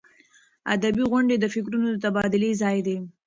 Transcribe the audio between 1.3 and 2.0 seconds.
د فکرونو د